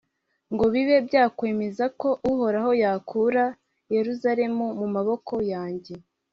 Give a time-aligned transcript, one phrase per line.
[0.53, 3.45] ngo bibe byakwemeza ko Uhoraho yakura
[3.95, 5.95] Yeruzalemu mu maboko yanjye?»